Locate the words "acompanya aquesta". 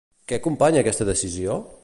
0.39-1.09